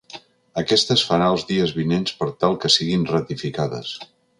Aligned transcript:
Aquesta 0.61 0.95
es 0.95 1.03
farà 1.09 1.27
els 1.35 1.45
dies 1.51 1.75
vinents 1.81 2.17
per 2.23 2.31
tal 2.45 2.59
que 2.65 2.73
siguin 2.79 3.09
ratificades. 3.15 3.99